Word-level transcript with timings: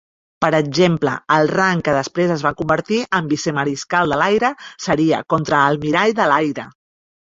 Per 0.43 0.49
exemple, 0.59 1.11
el 1.35 1.49
rang 1.51 1.83
que 1.89 1.95
després 1.99 2.33
es 2.37 2.47
va 2.47 2.53
convertir 2.63 2.99
en 3.21 3.31
vicemariscal 3.37 4.13
de 4.17 4.21
l'aire 4.25 4.53
seria 4.91 5.25
contraalmirall 5.37 6.23
de 6.23 6.33
l'aire. 6.35 6.73